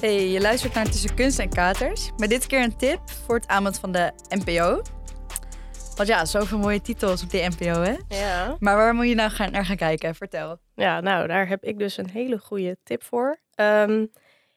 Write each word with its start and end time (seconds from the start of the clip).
Hey, 0.00 0.28
je 0.30 0.40
luistert 0.40 0.74
naar 0.74 0.84
Tussen 0.84 1.14
Kunst 1.14 1.38
en 1.38 1.48
Katers. 1.48 2.10
Met 2.16 2.28
dit 2.28 2.46
keer 2.46 2.62
een 2.62 2.76
tip 2.76 3.00
voor 3.10 3.34
het 3.34 3.46
aanbod 3.46 3.78
van 3.78 3.92
de 3.92 4.12
NPO. 4.28 4.82
Want 5.96 6.08
ja, 6.08 6.24
zoveel 6.24 6.58
mooie 6.58 6.80
titels 6.80 7.22
op 7.22 7.30
die 7.30 7.48
NPO, 7.48 7.80
hè? 7.80 7.96
Ja. 8.08 8.56
Maar 8.60 8.76
waar 8.76 8.94
moet 8.94 9.08
je 9.08 9.14
nou 9.14 9.30
gaan, 9.30 9.50
naar 9.50 9.64
gaan 9.64 9.76
kijken? 9.76 10.14
Vertel. 10.14 10.58
Ja, 10.74 11.00
nou, 11.00 11.26
daar 11.26 11.48
heb 11.48 11.64
ik 11.64 11.78
dus 11.78 11.96
een 11.96 12.10
hele 12.10 12.38
goede 12.38 12.78
tip 12.82 13.02
voor. 13.02 13.40
Ehm, 13.54 14.06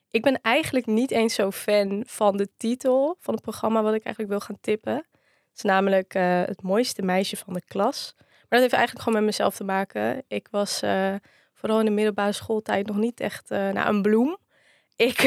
ik 0.09 0.21
ben 0.21 0.41
eigenlijk 0.41 0.85
niet 0.85 1.11
eens 1.11 1.33
zo 1.33 1.51
fan 1.51 2.03
van 2.07 2.37
de 2.37 2.49
titel 2.57 3.17
van 3.19 3.33
het 3.33 3.43
programma 3.43 3.81
wat 3.81 3.93
ik 3.93 4.03
eigenlijk 4.03 4.29
wil 4.29 4.45
gaan 4.47 4.59
tippen. 4.61 4.95
Het 4.95 5.55
is 5.55 5.61
namelijk 5.61 6.13
eh, 6.13 6.41
het 6.41 6.61
mooiste 6.61 7.01
meisje 7.01 7.37
van 7.37 7.53
de 7.53 7.63
klas. 7.65 8.13
Maar 8.17 8.25
dat 8.49 8.59
heeft 8.59 8.73
eigenlijk 8.73 9.03
gewoon 9.03 9.19
met 9.19 9.29
mezelf 9.29 9.55
te 9.55 9.63
maken. 9.63 10.23
Ik 10.27 10.47
was 10.51 10.81
eh, 10.81 11.15
vooral 11.53 11.79
in 11.79 11.85
de 11.85 11.91
middelbare 11.91 12.31
schooltijd 12.31 12.87
nog 12.87 12.97
niet 12.97 13.19
echt 13.19 13.51
uh, 13.51 13.69
nou, 13.69 13.95
een 13.95 14.01
bloem. 14.01 14.37
Ik, 14.95 15.19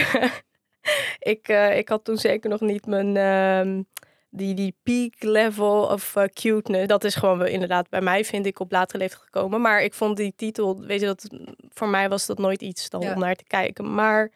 ik, 1.33 1.48
uh, 1.48 1.77
ik 1.79 1.88
had 1.88 2.05
toen 2.05 2.16
zeker 2.16 2.51
nog 2.51 2.61
niet 2.61 2.87
mijn 2.87 3.16
uh, 3.16 3.84
die, 4.30 4.55
die 4.55 4.74
peak 4.83 5.12
level 5.19 5.83
of 5.83 6.16
uh, 6.16 6.24
cuteness. 6.24 6.87
Dat 6.87 7.05
is 7.05 7.15
gewoon 7.15 7.38
wel 7.38 7.47
inderdaad 7.47 7.88
bij 7.88 8.01
mij, 8.01 8.24
vind 8.24 8.47
ik, 8.47 8.60
op 8.60 8.71
latere 8.71 8.98
leeftijd 8.98 9.23
gekomen. 9.23 9.60
Maar 9.60 9.83
ik 9.83 9.95
vond 9.95 10.16
die 10.16 10.33
titel, 10.37 10.80
weet 10.80 11.01
je, 11.01 11.07
dat 11.07 11.29
voor 11.69 11.88
mij 11.88 12.09
was 12.09 12.27
dat 12.27 12.38
nooit 12.38 12.62
iets 12.62 12.88
dan 12.88 13.01
ja. 13.01 13.12
om 13.12 13.19
naar 13.19 13.37
te 13.37 13.45
kijken. 13.45 13.95
Maar 13.95 14.30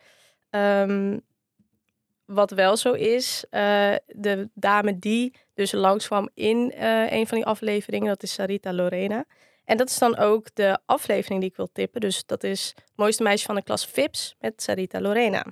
um, 0.51 1.21
wat 2.25 2.51
wel 2.51 2.77
zo 2.77 2.93
is, 2.93 3.45
uh, 3.51 3.95
de 4.07 4.49
dame 4.55 4.99
die 4.99 5.35
dus 5.55 5.73
langskwam 5.73 6.29
in 6.35 6.73
uh, 6.77 7.13
een 7.13 7.27
van 7.27 7.37
die 7.37 7.47
afleveringen, 7.47 8.09
dat 8.09 8.23
is 8.23 8.33
Sarita 8.33 8.73
Lorena. 8.73 9.25
En 9.65 9.77
dat 9.77 9.89
is 9.89 9.99
dan 9.99 10.17
ook 10.17 10.55
de 10.55 10.79
aflevering 10.87 11.41
die 11.41 11.51
ik 11.51 11.57
wil 11.57 11.71
tippen. 11.73 12.01
Dus 12.01 12.27
dat 12.27 12.45
is 12.45 12.73
het 12.75 12.93
mooiste 12.97 13.23
meisje 13.23 13.47
van 13.47 13.55
de 13.55 13.63
klas 13.63 13.87
Vips 13.87 14.35
met 14.39 14.63
Sarita 14.63 15.01
Lorena. 15.01 15.45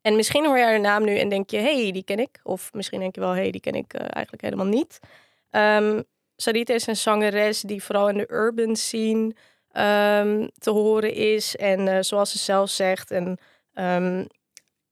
En 0.00 0.16
misschien 0.16 0.46
hoor 0.46 0.58
je 0.58 0.64
haar 0.64 0.80
naam 0.80 1.04
nu 1.04 1.18
en 1.18 1.28
denk 1.28 1.50
je, 1.50 1.56
hey, 1.56 1.92
die 1.92 2.04
ken 2.04 2.18
ik. 2.18 2.40
Of 2.42 2.72
misschien 2.72 3.00
denk 3.00 3.14
je 3.14 3.20
wel, 3.20 3.30
hey, 3.30 3.50
die 3.50 3.60
ken 3.60 3.74
ik 3.74 3.94
uh, 3.94 4.00
eigenlijk 4.00 4.42
helemaal 4.42 4.66
niet. 4.66 4.98
Um, 5.50 6.04
Sarita 6.36 6.74
is 6.74 6.86
een 6.86 6.96
zangeres 6.96 7.60
die 7.60 7.82
vooral 7.82 8.08
in 8.08 8.16
de 8.16 8.30
urban 8.30 8.76
scene 8.76 9.34
um, 9.72 10.50
te 10.58 10.70
horen 10.70 11.14
is. 11.14 11.56
En 11.56 11.86
uh, 11.86 11.98
zoals 12.00 12.30
ze 12.30 12.38
zelf 12.38 12.70
zegt, 12.70 13.10
en 13.10 13.38
um, 13.74 14.26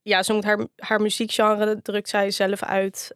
ja, 0.02 0.22
ze 0.22 0.32
moet 0.32 0.44
haar, 0.44 0.66
haar 0.76 1.00
muziekgenre 1.00 1.82
drukt 1.82 2.08
zij 2.08 2.30
zelf 2.30 2.62
uit 2.62 3.14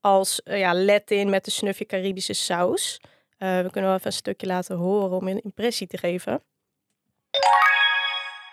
als 0.00 0.40
uh, 0.44 0.58
ja, 0.58 0.74
Latin 0.74 1.30
met 1.30 1.44
de 1.44 1.50
snuffie 1.50 1.86
Caribische 1.86 2.32
saus. 2.32 3.00
Uh, 3.42 3.48
we 3.48 3.70
kunnen 3.70 3.90
wel 3.90 3.94
even 3.94 4.06
een 4.06 4.12
stukje 4.12 4.46
laten 4.46 4.76
horen 4.76 5.16
om 5.16 5.28
een 5.28 5.40
impressie 5.42 5.86
te 5.86 5.98
geven. 5.98 6.42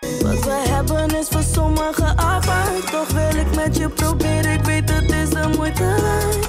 Wat 0.00 0.44
we 0.44 0.64
hebben 0.68 1.18
is 1.18 1.28
voor 1.28 1.42
sommigen 1.42 2.18
apart. 2.18 2.90
Toch 2.90 3.08
wil 3.08 3.40
ik 3.40 3.54
met 3.54 3.76
je 3.76 3.88
proberen, 3.88 4.52
ik 4.52 4.64
weet 4.64 4.90
het 4.90 5.10
is 5.12 5.30
de 5.30 5.52
moeite 5.56 5.84
waard. 5.84 6.48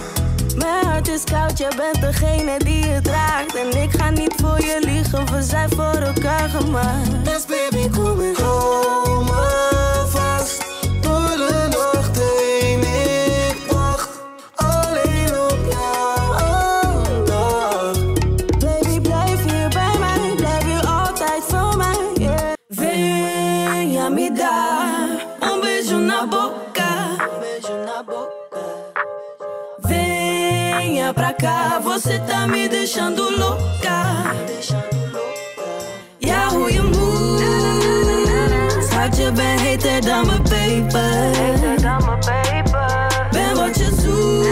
Mijn 0.56 0.86
hart 0.86 1.08
is 1.08 1.24
koud, 1.24 1.58
jij 1.58 1.72
bent 1.78 2.02
degene 2.02 2.58
die 2.58 2.86
het 2.86 3.04
draagt. 3.04 3.56
En 3.56 3.82
ik 3.82 3.92
ga 3.92 4.10
niet 4.10 4.34
voor 4.38 4.60
je 4.60 4.80
liegen, 4.82 5.34
we 5.34 5.42
zijn 5.42 5.70
voor 5.70 5.96
elkaar 5.96 6.50
gemaakt. 6.50 7.26
Dus 7.26 7.46
baby, 7.46 7.90
kom 7.90 8.20
en 8.20 8.36
hou 8.36 9.24
me 9.24 10.01
pra 31.14 31.34
cá, 31.34 31.80
você 31.80 32.20
tá 32.20 32.48
me 32.48 32.68
deixando 32.68 33.30
louca. 33.38 34.34
Ja, 36.20 36.50
hoe 36.50 36.72
je 36.72 36.82
moves. 36.82 37.42
Schat, 38.88 39.18
je 39.18 39.32
bent 39.32 39.62
heter 39.62 40.02
dan 40.02 40.26
mijn 40.26 40.44
paper. 40.44 41.32
Ben 43.32 43.56
wat 43.56 43.78
je 43.78 43.90
zoekt. 44.02 44.50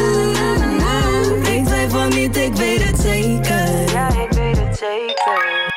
Ik 1.47 1.65
twijfel 1.65 2.07
niet, 2.07 2.37
ik 2.37 2.53
weet 2.53 2.83
het 2.83 2.99
zeker. 2.99 3.91
Ja, 3.91 4.07
ik 4.07 4.31
weet 4.31 4.57
het 4.57 4.77
zeker. 4.77 5.67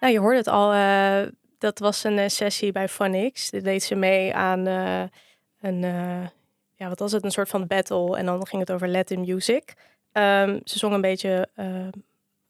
Nou, 0.00 0.12
je 0.12 0.18
hoorde 0.18 0.36
het 0.36 0.48
al. 0.48 0.74
Uh, 0.74 1.22
dat 1.58 1.78
was 1.78 2.04
een 2.04 2.18
uh, 2.18 2.24
sessie 2.26 2.72
bij 2.72 2.88
Phonix. 2.88 3.50
Dit 3.50 3.64
deed 3.64 3.82
ze 3.82 3.94
mee 3.94 4.34
aan 4.34 4.68
uh, 4.68 5.02
een, 5.60 5.84
ja, 6.78 6.88
wat 6.88 6.98
was 6.98 7.12
het? 7.12 7.24
Een 7.24 7.30
soort 7.30 7.48
van 7.48 7.66
battle. 7.66 8.16
En 8.16 8.26
dan 8.26 8.46
ging 8.46 8.60
het 8.60 8.72
over 8.72 8.88
Latin 8.88 9.20
music. 9.20 9.72
Um, 10.12 10.60
ze 10.64 10.78
zong 10.78 10.94
een 10.94 11.00
beetje 11.00 11.48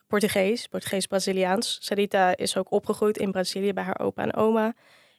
Portugees, 0.06 0.66
Portugees-Braziliaans. 0.66 1.78
Sarita 1.80 2.36
is 2.36 2.56
ook 2.56 2.70
opgegroeid 2.70 3.18
in 3.18 3.30
Brazilië 3.30 3.72
bij 3.72 3.84
haar 3.84 4.00
opa 4.00 4.22
en 4.22 4.34
oma. 4.34 4.74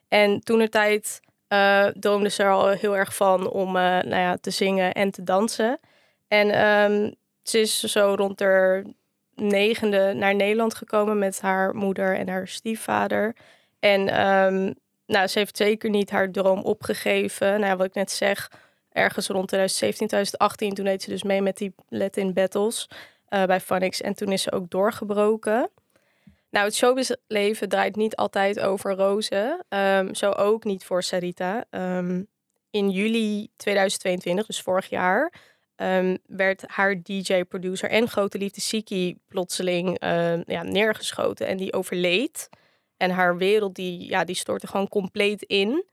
En 0.08 0.40
toen 0.40 0.58
de 0.58 0.68
tijd 0.68 1.20
droomde 2.00 2.28
ze 2.28 2.42
er 2.42 2.50
al 2.50 2.68
heel 2.68 2.96
erg 2.96 3.14
van 3.14 3.50
om 3.50 3.72
nou 3.72 4.16
ja, 4.16 4.36
te 4.36 4.50
zingen 4.50 4.92
en 4.92 5.10
te 5.10 5.22
dansen. 5.22 5.78
En 6.28 6.66
um, 6.66 7.14
ze 7.42 7.60
is 7.60 7.80
zo 7.80 8.14
rond 8.16 8.38
de 8.38 8.84
negende 9.34 10.12
naar 10.12 10.34
Nederland 10.34 10.74
gekomen 10.74 11.18
met 11.18 11.40
haar 11.40 11.74
moeder 11.74 12.16
en 12.16 12.28
haar 12.28 12.48
stiefvader. 12.48 13.36
En 13.78 14.04
nou, 15.06 15.26
ze 15.26 15.38
heeft 15.38 15.56
zeker 15.56 15.90
niet 15.90 16.10
haar 16.10 16.30
droom 16.30 16.62
opgegeven. 16.62 17.60
Nou 17.60 17.76
wat 17.76 17.86
ik 17.86 17.94
net 17.94 18.10
zeg, 18.10 18.50
ergens 18.92 19.26
rond 19.26 19.48
2017, 19.48 20.06
2018, 20.06 20.74
toen 20.74 20.84
deed 20.84 21.02
ze 21.02 21.10
dus 21.10 21.22
mee 21.22 21.42
met 21.42 21.56
die 21.56 21.74
Latin 21.88 22.32
Battles 22.32 22.88
uh, 23.28 23.44
bij 23.44 23.60
Phonix. 23.60 24.00
En 24.00 24.14
toen 24.14 24.32
is 24.32 24.42
ze 24.42 24.52
ook 24.52 24.70
doorgebroken. 24.70 25.70
Nou, 26.50 26.64
het 26.64 26.74
showbizleven 26.74 27.68
draait 27.68 27.96
niet 27.96 28.16
altijd 28.16 28.60
over 28.60 28.94
rozen. 28.94 29.64
Um, 29.68 30.14
zo 30.14 30.30
ook 30.30 30.64
niet 30.64 30.84
voor 30.84 31.02
Sarita. 31.02 31.64
Um, 31.70 32.26
in 32.70 32.90
juli 32.90 33.48
2022, 33.56 34.46
dus 34.46 34.60
vorig 34.60 34.88
jaar, 34.88 35.32
um, 35.76 36.18
werd 36.26 36.64
haar 36.66 37.02
DJ, 37.02 37.42
producer 37.42 37.90
en 37.90 38.08
grote 38.08 38.38
liefde 38.38 38.60
Siki 38.60 39.18
plotseling 39.28 39.96
ja, 40.46 40.62
neergeschoten. 40.62 41.46
En 41.46 41.56
die 41.56 41.72
overleed. 41.72 42.48
En 42.96 43.10
haar 43.10 43.36
wereld 43.36 43.74
die, 43.74 44.08
ja, 44.08 44.24
die 44.24 44.36
stortte 44.36 44.66
gewoon 44.66 44.88
compleet 44.88 45.42
in. 45.42 45.84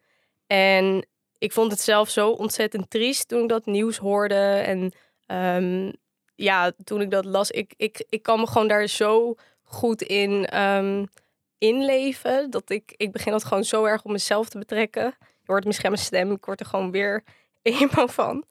En 0.48 1.08
ik 1.38 1.52
vond 1.52 1.72
het 1.72 1.82
zelf 1.82 2.10
zo 2.10 2.30
ontzettend 2.30 2.90
triest 2.90 3.28
toen 3.28 3.42
ik 3.42 3.50
dat 3.50 3.66
nieuws 3.66 3.98
hoorde. 3.98 4.36
En 4.36 4.92
um, 5.28 5.94
ja, 6.36 6.72
toen 6.84 7.02
ik 7.02 7.12
dat 7.12 7.26
las, 7.26 7.52
ik, 7.52 7.74
ik, 7.78 8.06
ik 8.10 8.22
kan 8.22 8.40
me 8.40 8.48
gewoon 8.48 8.68
daar 8.68 8.88
zo 8.88 9.36
goed 9.64 10.02
in 10.02 10.62
um, 10.62 11.08
inleven. 11.58 12.50
Dat 12.50 12.70
ik, 12.70 12.94
ik 12.98 13.12
begin 13.12 13.32
dat 13.32 13.44
gewoon 13.44 13.64
zo 13.64 13.84
erg 13.86 14.04
op 14.04 14.12
mezelf 14.12 14.50
te 14.50 14.58
betrekken. 14.58 15.16
Je 15.20 15.54
hoort 15.54 15.66
misschien 15.66 15.92
mijn 15.92 16.02
stem, 16.02 16.32
ik 16.32 16.46
word 16.46 16.60
er 16.60 16.66
gewoon 16.66 16.92
weer 16.92 17.24
emo 17.62 18.08
van. 18.08 18.46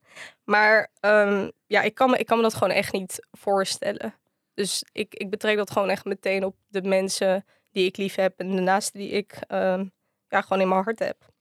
Maar 0.44 0.90
um, 1.00 1.50
ja, 1.66 1.82
ik 1.82 1.94
kan, 1.94 2.10
me, 2.10 2.18
ik 2.18 2.26
kan 2.26 2.36
me 2.36 2.42
dat 2.42 2.54
gewoon 2.54 2.70
echt 2.70 2.92
niet 2.92 3.26
voorstellen. 3.32 4.14
Dus 4.54 4.84
ik, 4.92 5.14
ik 5.14 5.30
betrek 5.30 5.56
dat 5.56 5.70
gewoon 5.70 5.90
echt 5.90 6.04
meteen 6.04 6.44
op 6.44 6.56
de 6.68 6.82
mensen 6.82 7.44
die 7.70 7.86
ik 7.86 7.96
lief 7.96 8.14
heb 8.14 8.38
en 8.38 8.54
de 8.54 8.60
naasten 8.60 9.00
die 9.00 9.10
ik 9.10 9.38
ja, 10.28 10.40
gewoon 10.40 10.60
in 10.60 10.68
mijn 10.68 10.82
hart 10.82 10.98
heb. 10.98 11.34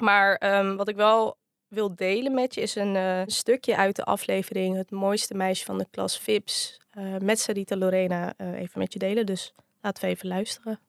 Maar 0.00 0.56
um, 0.58 0.76
wat 0.76 0.88
ik 0.88 0.96
wel 0.96 1.36
wil 1.68 1.94
delen 1.94 2.34
met 2.34 2.54
je 2.54 2.60
is 2.60 2.74
een 2.74 2.94
uh, 2.94 3.22
stukje 3.26 3.76
uit 3.76 3.96
de 3.96 4.04
aflevering 4.04 4.76
Het 4.76 4.90
mooiste 4.90 5.34
meisje 5.34 5.64
van 5.64 5.78
de 5.78 5.86
klas 5.90 6.18
Vips 6.18 6.80
uh, 6.98 7.16
met 7.16 7.40
Sarita 7.40 7.76
Lorena 7.76 8.34
uh, 8.36 8.60
even 8.60 8.78
met 8.78 8.92
je 8.92 8.98
delen. 8.98 9.26
Dus 9.26 9.54
laten 9.80 10.04
we 10.04 10.08
even 10.08 10.28
luisteren. 10.28 10.80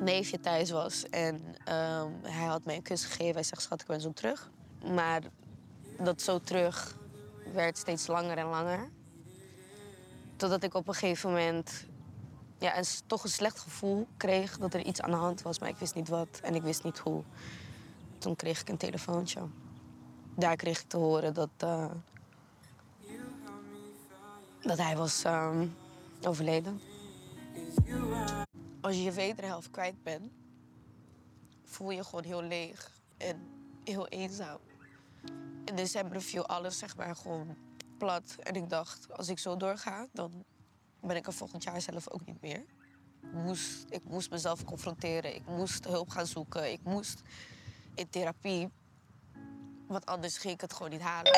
neefje 0.00 0.40
thuis 0.40 0.70
was 0.70 1.04
en 1.08 1.34
um, 1.34 2.20
hij 2.22 2.46
had 2.46 2.64
mij 2.64 2.76
een 2.76 2.82
kus 2.82 3.04
gegeven. 3.04 3.34
Hij 3.34 3.42
zegt, 3.42 3.62
schat, 3.62 3.80
ik 3.80 3.86
ben 3.86 4.00
zo 4.00 4.12
terug. 4.12 4.50
Maar 4.94 5.20
dat 5.98 6.22
zo 6.22 6.38
terug 6.38 6.96
werd 7.52 7.78
steeds 7.78 8.06
langer 8.06 8.38
en 8.38 8.46
langer. 8.46 8.90
Totdat 10.36 10.62
ik 10.62 10.74
op 10.74 10.88
een 10.88 10.94
gegeven 10.94 11.30
moment 11.30 11.86
ja, 12.62 12.78
een, 12.78 12.84
toch 13.06 13.24
een 13.24 13.30
slecht 13.30 13.58
gevoel 13.58 14.06
kreeg 14.16 14.58
dat 14.58 14.74
er 14.74 14.80
iets 14.80 15.00
aan 15.00 15.10
de 15.10 15.16
hand 15.16 15.42
was, 15.42 15.58
maar 15.58 15.68
ik 15.68 15.76
wist 15.76 15.94
niet 15.94 16.08
wat 16.08 16.40
en 16.42 16.54
ik 16.54 16.62
wist 16.62 16.84
niet 16.84 16.98
hoe. 16.98 17.22
Toen 18.18 18.36
kreeg 18.36 18.60
ik 18.60 18.68
een 18.68 18.76
telefoontje. 18.76 19.40
Daar 20.34 20.56
kreeg 20.56 20.80
ik 20.80 20.88
te 20.88 20.96
horen 20.96 21.34
dat, 21.34 21.50
uh, 21.64 21.90
dat 24.60 24.78
hij 24.78 24.96
was 24.96 25.24
um, 25.24 25.76
overleden. 26.22 26.80
Als 28.80 28.96
je 28.96 29.02
je 29.02 29.12
wederhelft 29.12 29.70
kwijt 29.70 30.02
bent, 30.02 30.32
voel 31.64 31.90
je 31.90 32.04
gewoon 32.04 32.24
heel 32.24 32.42
leeg 32.42 32.90
en 33.16 33.48
heel 33.84 34.08
eenzaam. 34.08 34.58
In 35.64 35.76
december 35.76 36.22
viel 36.22 36.46
alles 36.46 36.78
zeg 36.78 36.96
maar 36.96 37.16
gewoon 37.16 37.56
plat. 37.98 38.36
En 38.38 38.54
ik 38.54 38.68
dacht, 38.68 39.16
als 39.16 39.28
ik 39.28 39.38
zo 39.38 39.56
doorga, 39.56 40.06
dan 40.12 40.44
ben 41.08 41.16
ik 41.16 41.26
er 41.26 41.32
volgend 41.32 41.62
jaar 41.62 41.80
zelf 41.80 42.10
ook 42.10 42.26
niet 42.26 42.40
meer. 42.40 42.64
moest, 43.32 43.84
ik 43.88 44.04
moest 44.04 44.30
mezelf 44.30 44.64
confronteren. 44.64 45.34
Ik 45.34 45.46
moest 45.46 45.84
hulp 45.84 46.08
gaan 46.08 46.26
zoeken. 46.26 46.72
Ik 46.72 46.80
moest 46.82 47.22
in 47.94 48.10
therapie. 48.10 48.68
Want 49.88 50.06
anders 50.06 50.38
ging 50.38 50.54
ik 50.54 50.60
het 50.60 50.72
gewoon 50.72 50.90
niet 50.90 51.00
halen. 51.00 51.32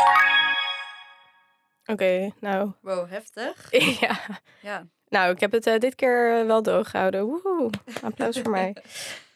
Oké, 1.87 2.31
nou. 2.41 2.73
Wow, 2.81 3.09
heftig. 3.11 3.71
ja. 4.01 4.21
Ja. 4.63 4.87
Nou, 5.09 5.33
ik 5.33 5.41
heb 5.41 5.53
het 5.53 5.67
eh, 5.67 5.79
dit 5.79 5.95
keer 5.95 6.41
eh, 6.41 6.47
wel 6.47 6.63
doorgehouden. 6.63 7.25
Woehoe. 7.25 7.71
Applaus 8.03 8.41
voor 8.41 8.51
mij. 8.51 8.77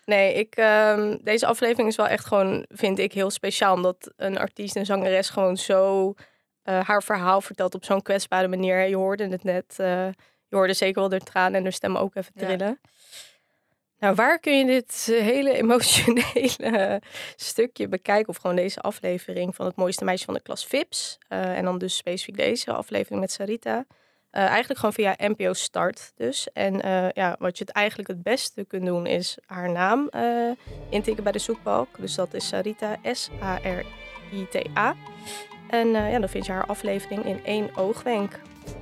Nee, 0.05 0.35
ik, 0.35 0.57
ehm, 0.57 1.17
deze 1.23 1.47
aflevering 1.47 1.89
is 1.89 1.97
wel 1.97 2.07
echt 2.07 2.25
gewoon, 2.27 2.65
vind 2.69 2.99
ik, 2.99 3.13
heel 3.13 3.31
speciaal. 3.31 3.75
Omdat 3.75 4.13
een 4.17 4.39
artiest 4.39 4.77
en 4.77 4.87
zangeres 4.87 5.29
gewoon 5.29 5.57
zo 5.57 6.15
eh, 6.69 6.81
haar 6.87 7.03
verhaal 7.03 7.41
vertelt 7.41 7.75
op 7.75 7.85
zo'n 7.85 8.03
kwetsbare 8.03 8.49
manier. 8.49 8.89
Je 8.89 8.97
hoorde 8.97 9.29
het 9.29 9.45
net. 9.45 9.75
eh, 9.79 10.07
je 10.49 10.57
hoorde 10.57 10.73
zeker 10.73 11.01
wel 11.01 11.09
de 11.09 11.19
tranen 11.21 11.55
en 11.55 11.65
de 11.65 11.71
stem 11.71 11.97
ook 11.97 12.15
even 12.15 12.33
Ja. 12.35 12.47
trillen. 12.47 12.81
Nou, 13.99 14.15
waar 14.15 14.39
kun 14.39 14.59
je 14.59 14.65
dit 14.67 15.09
eh, 15.11 15.21
hele 15.21 15.53
emotionele 15.63 17.03
stukje 17.37 17.89
bekijken? 17.89 18.29
Of 18.29 18.37
gewoon 18.37 18.57
deze 18.57 18.81
aflevering 18.81 19.55
van 19.55 19.67
het 19.67 19.77
mooiste 19.77 20.05
meisje 20.05 20.25
van 20.25 20.35
de 20.35 20.41
klas 20.43 20.67
Vips. 20.67 21.19
En 21.29 21.65
dan 21.65 21.79
dus 21.79 21.97
specifiek 21.97 22.37
deze 22.37 22.73
aflevering 22.73 23.21
met 23.21 23.33
Sarita. 23.33 23.85
Eigenlijk 24.31 24.79
gewoon 24.79 24.95
via 24.95 25.15
NPO 25.19 25.53
Start 25.53 26.13
dus. 26.17 26.49
En 26.53 26.79
ja, 27.15 27.37
wat 27.39 27.59
je 27.59 27.65
het 27.65 27.73
eigenlijk 27.75 28.09
het 28.09 28.23
beste 28.23 28.65
kunt 28.65 28.85
doen 28.87 29.07
is 29.07 29.39
haar 29.47 29.71
naam 29.71 30.11
intikken 30.91 31.23
bij 31.23 31.33
de 31.33 31.39
zoekbalk. 31.39 31.89
Dus 31.99 32.15
dat 32.15 32.35
is 32.35 32.49
Sarita, 32.49 32.97
S-A-R-I-T-A. 33.13 34.95
En 35.69 35.95
eh, 35.95 36.11
ja, 36.11 36.19
dan 36.19 36.29
vind 36.29 36.47
je 36.47 36.53
haar 36.53 36.67
aflevering 36.67 37.25
in 37.25 37.45
één 37.45 37.77
oogwenk. 37.77 38.41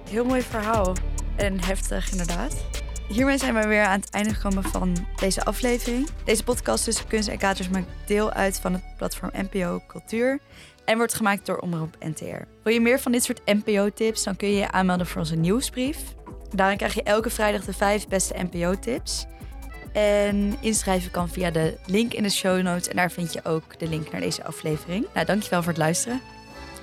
Heel 0.09 0.25
mooi 0.25 0.43
verhaal. 0.43 0.95
En 1.37 1.65
heftig, 1.65 2.11
inderdaad. 2.11 2.65
Hiermee 3.09 3.39
zijn 3.39 3.55
we 3.55 3.67
weer 3.67 3.85
aan 3.85 4.01
het 4.01 4.11
einde 4.11 4.35
gekomen 4.35 4.63
van 4.63 4.97
deze 5.17 5.45
aflevering. 5.45 6.09
Deze 6.25 6.45
podcast 6.45 6.85
tussen 6.85 7.07
kunst 7.07 7.29
en 7.29 7.39
katers 7.39 7.69
maakt 7.69 7.87
deel 8.07 8.33
uit 8.33 8.61
van 8.61 8.73
het 8.73 8.83
platform 8.97 9.31
NPO 9.33 9.83
Cultuur 9.87 10.39
en 10.85 10.97
wordt 10.97 11.15
gemaakt 11.15 11.47
door 11.47 11.59
Omroep 11.59 11.97
NTR. 12.01 12.43
Wil 12.63 12.73
je 12.73 12.81
meer 12.81 13.01
van 13.01 13.13
dit 13.13 13.25
soort 13.25 13.41
NPO-tips, 13.45 14.25
dan 14.25 14.37
kun 14.37 14.49
je 14.49 14.57
je 14.57 14.71
aanmelden 14.71 15.07
voor 15.07 15.21
onze 15.21 15.37
nieuwsbrief. 15.37 15.99
Daarin 16.55 16.77
krijg 16.77 16.95
je 16.95 17.03
elke 17.03 17.31
vrijdag 17.31 17.65
de 17.65 17.73
vijf 17.73 18.09
beste 18.09 18.35
NPO-tips. 18.51 19.27
En 19.93 20.57
inschrijven 20.61 21.11
kan 21.11 21.29
via 21.29 21.51
de 21.51 21.79
link 21.87 22.13
in 22.13 22.23
de 22.23 22.31
show 22.31 22.63
notes. 22.63 22.89
En 22.89 22.97
daar 22.97 23.11
vind 23.11 23.33
je 23.33 23.45
ook 23.45 23.79
de 23.79 23.89
link 23.89 24.13
naar 24.13 24.21
deze 24.21 24.45
aflevering. 24.45 25.07
Nou, 25.15 25.27
dankjewel 25.27 25.63
voor 25.63 25.73
het 25.73 25.81
luisteren. 25.81 26.21